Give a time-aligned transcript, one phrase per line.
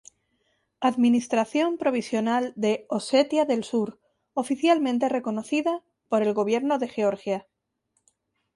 [0.89, 3.99] Administración Provisional de Osetia del Sur,
[4.33, 7.47] oficialmente reconocida por el gobierno de Georgia.